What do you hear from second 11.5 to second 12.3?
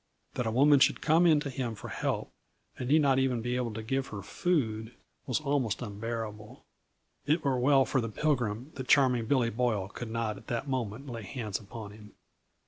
upon him.